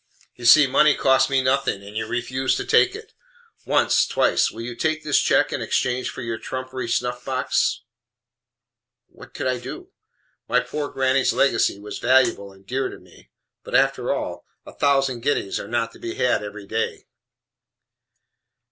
[0.35, 3.13] "You see money costs me nothing, and you refuse to take it!
[3.67, 7.81] Once, twice; will you take this check in exchange for your trumpery snuff box?"
[9.09, 9.91] What could I do?
[10.49, 13.29] My poor granny's legacy was valuable and dear to me,
[13.63, 17.05] but after all a thousand guineas are not to be had every day.